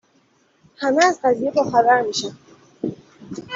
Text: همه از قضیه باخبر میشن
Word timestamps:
همه 0.77 1.05
از 1.05 1.19
قضیه 1.23 1.51
باخبر 1.51 2.01
میشن 2.01 2.37